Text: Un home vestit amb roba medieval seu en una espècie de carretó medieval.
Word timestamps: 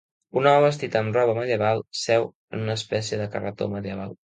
Un 0.39 0.47
home 0.51 0.63
vestit 0.63 0.97
amb 1.01 1.19
roba 1.19 1.35
medieval 1.41 1.85
seu 2.05 2.27
en 2.55 2.65
una 2.67 2.79
espècie 2.81 3.23
de 3.23 3.31
carretó 3.39 3.73
medieval. 3.79 4.19